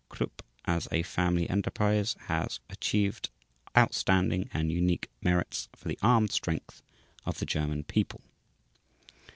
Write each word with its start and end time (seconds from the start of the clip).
Krupp, 0.09 0.41
as 0.65 0.87
a 0.91 1.03
family 1.03 1.47
enterprise 1.47 2.15
has 2.21 2.59
achieved 2.71 3.29
outstanding 3.77 4.49
and 4.51 4.71
unique 4.71 5.11
merits 5.21 5.69
for 5.75 5.87
the 5.87 5.99
armed 6.01 6.31
strength 6.31 6.81
of 7.23 7.37
the 7.37 7.45
German 7.45 7.83
people." 7.83 8.19